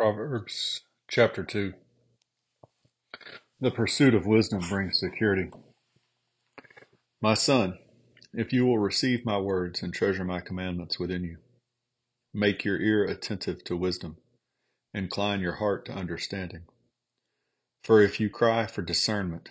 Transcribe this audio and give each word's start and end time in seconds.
Proverbs 0.00 0.80
chapter 1.10 1.44
2 1.44 1.74
The 3.60 3.70
pursuit 3.70 4.14
of 4.14 4.24
wisdom 4.24 4.66
brings 4.66 4.98
security. 4.98 5.50
My 7.20 7.34
son, 7.34 7.78
if 8.32 8.50
you 8.50 8.64
will 8.64 8.78
receive 8.78 9.26
my 9.26 9.36
words 9.36 9.82
and 9.82 9.92
treasure 9.92 10.24
my 10.24 10.40
commandments 10.40 10.98
within 10.98 11.22
you, 11.22 11.36
make 12.32 12.64
your 12.64 12.80
ear 12.80 13.04
attentive 13.04 13.62
to 13.64 13.76
wisdom, 13.76 14.16
incline 14.94 15.40
your 15.40 15.56
heart 15.56 15.84
to 15.84 15.92
understanding. 15.92 16.62
For 17.84 18.00
if 18.00 18.18
you 18.18 18.30
cry 18.30 18.64
for 18.64 18.80
discernment, 18.80 19.50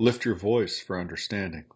lift 0.00 0.24
your 0.24 0.34
voice 0.34 0.80
for 0.80 0.98
understanding. 0.98 1.66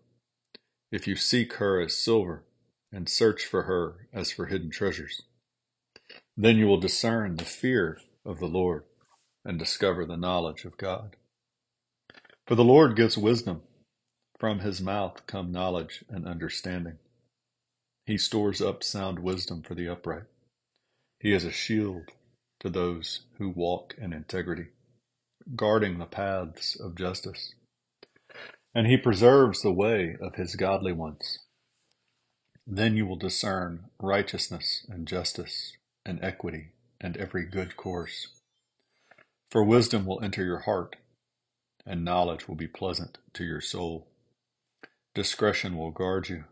If 0.90 1.06
you 1.06 1.14
seek 1.14 1.52
her 1.56 1.78
as 1.78 1.94
silver 1.94 2.46
and 2.90 3.06
search 3.06 3.44
for 3.44 3.64
her 3.64 4.08
as 4.14 4.32
for 4.32 4.46
hidden 4.46 4.70
treasures, 4.70 5.24
then 6.36 6.56
you 6.56 6.66
will 6.66 6.80
discern 6.80 7.36
the 7.36 7.44
fear 7.44 7.98
of 8.24 8.38
the 8.38 8.46
Lord 8.46 8.84
and 9.44 9.58
discover 9.58 10.06
the 10.06 10.16
knowledge 10.16 10.64
of 10.64 10.76
God. 10.76 11.16
For 12.46 12.54
the 12.54 12.64
Lord 12.64 12.96
gives 12.96 13.18
wisdom. 13.18 13.62
From 14.38 14.60
his 14.60 14.80
mouth 14.80 15.26
come 15.26 15.52
knowledge 15.52 16.04
and 16.08 16.26
understanding. 16.26 16.98
He 18.06 18.18
stores 18.18 18.60
up 18.60 18.82
sound 18.82 19.20
wisdom 19.20 19.62
for 19.62 19.74
the 19.74 19.88
upright. 19.88 20.24
He 21.20 21.32
is 21.32 21.44
a 21.44 21.52
shield 21.52 22.10
to 22.60 22.68
those 22.68 23.26
who 23.38 23.50
walk 23.50 23.94
in 23.98 24.12
integrity, 24.12 24.68
guarding 25.54 25.98
the 25.98 26.06
paths 26.06 26.78
of 26.78 26.96
justice. 26.96 27.54
And 28.74 28.86
he 28.86 28.96
preserves 28.96 29.62
the 29.62 29.70
way 29.70 30.16
of 30.20 30.34
his 30.34 30.56
godly 30.56 30.92
ones. 30.92 31.38
Then 32.66 32.96
you 32.96 33.06
will 33.06 33.16
discern 33.16 33.90
righteousness 34.00 34.84
and 34.88 35.06
justice 35.06 35.76
and 36.04 36.22
equity 36.22 36.72
and 37.00 37.16
every 37.16 37.44
good 37.44 37.76
course. 37.76 38.28
For 39.50 39.62
wisdom 39.62 40.06
will 40.06 40.22
enter 40.22 40.44
your 40.44 40.60
heart, 40.60 40.96
and 41.84 42.04
knowledge 42.04 42.48
will 42.48 42.54
be 42.54 42.68
pleasant 42.68 43.18
to 43.34 43.44
your 43.44 43.60
soul. 43.60 44.06
Discretion 45.14 45.76
will 45.76 45.90
guard 45.90 46.28
you. 46.28 46.44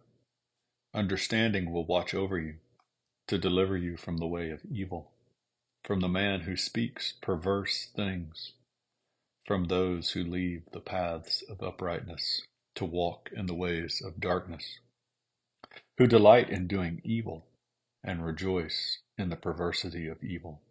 Understanding 0.93 1.73
will 1.73 1.87
watch 1.87 2.15
over 2.15 2.39
you, 2.39 2.57
to 3.29 3.39
deliver 3.39 3.77
you 3.77 3.97
from 3.97 4.19
the 4.19 4.27
way 4.27 4.51
of 4.51 4.61
evil, 4.71 5.13
from 5.85 6.01
the 6.01 6.09
man 6.09 6.41
who 6.41 6.57
speaks 6.57 7.13
perverse 7.23 7.89
things, 7.95 8.53
from 9.47 9.65
those 9.65 10.11
who 10.11 10.23
leave 10.25 10.63
the 10.73 10.81
paths 10.81 11.43
of 11.49 11.63
uprightness 11.63 12.43
to 12.75 12.85
walk 12.85 13.31
in 13.33 13.47
the 13.47 13.55
ways 13.55 14.03
of 14.05 14.21
darkness, 14.21 14.79
who 15.97 16.07
delight 16.07 16.51
in 16.51 16.67
doing 16.67 17.01
evil 17.05 17.47
and 18.03 18.25
rejoice 18.25 18.99
in 19.21 19.29
the 19.29 19.37
perversity 19.37 20.09
of 20.09 20.25
evil, 20.25 20.63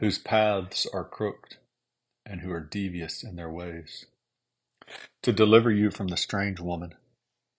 whose 0.00 0.18
paths 0.18 0.86
are 0.92 1.04
crooked, 1.04 1.56
and 2.26 2.40
who 2.40 2.50
are 2.50 2.60
devious 2.60 3.22
in 3.22 3.36
their 3.36 3.50
ways. 3.50 4.06
To 5.22 5.32
deliver 5.32 5.70
you 5.70 5.90
from 5.90 6.08
the 6.08 6.16
strange 6.16 6.60
woman, 6.60 6.94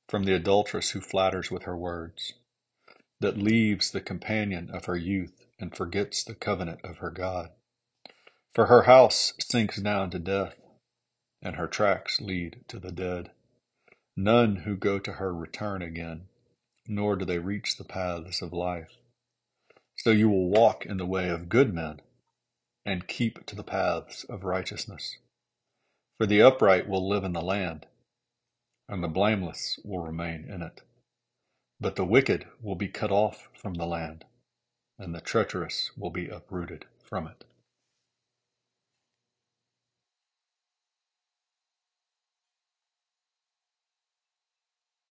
from 0.09 0.25
the 0.25 0.35
adulteress 0.35 0.91
who 0.91 1.01
flatters 1.01 1.49
with 1.49 1.63
her 1.63 1.77
words, 1.77 2.33
that 3.21 3.37
leaves 3.37 3.91
the 3.91 4.01
companion 4.01 4.69
of 4.71 4.85
her 4.85 4.97
youth 4.97 5.45
and 5.59 5.75
forgets 5.75 6.23
the 6.23 6.35
covenant 6.35 6.81
of 6.83 6.97
her 6.97 7.11
God. 7.11 7.49
For 8.53 8.65
her 8.65 8.83
house 8.83 9.33
sinks 9.39 9.77
down 9.77 10.09
to 10.09 10.19
death, 10.19 10.55
and 11.41 11.55
her 11.55 11.67
tracks 11.67 12.19
lead 12.19 12.65
to 12.67 12.79
the 12.79 12.91
dead. 12.91 13.31
None 14.17 14.57
who 14.57 14.75
go 14.75 14.99
to 14.99 15.13
her 15.13 15.33
return 15.33 15.81
again, 15.81 16.27
nor 16.87 17.15
do 17.15 17.23
they 17.23 17.39
reach 17.39 17.77
the 17.77 17.85
paths 17.85 18.41
of 18.41 18.51
life. 18.51 18.97
So 20.03 20.09
you 20.09 20.30
will 20.30 20.49
walk 20.49 20.83
in 20.88 20.97
the 20.97 21.05
way 21.05 21.30
of 21.30 21.47
good 21.47 21.75
men 21.75 22.02
and 22.83 23.07
keep 23.07 23.45
to 23.45 23.55
the 23.55 23.63
paths 23.63 24.23
of 24.23 24.44
righteousness. 24.44 25.19
For 26.17 26.25
the 26.25 26.41
upright 26.41 26.89
will 26.89 27.07
live 27.07 27.23
in 27.23 27.33
the 27.33 27.41
land, 27.44 27.85
and 28.89 29.03
the 29.03 29.07
blameless 29.07 29.79
will 29.84 30.00
remain 30.00 30.50
in 30.50 30.63
it. 30.63 30.81
But 31.79 31.97
the 31.97 32.03
wicked 32.03 32.47
will 32.63 32.73
be 32.73 32.88
cut 32.88 33.12
off 33.12 33.50
from 33.53 33.75
the 33.75 33.85
land, 33.85 34.25
and 34.97 35.13
the 35.13 35.22
treacherous 35.22 35.91
will 35.95 36.09
be 36.09 36.29
uprooted 36.29 36.85
from 37.03 37.28
it. 37.28 37.44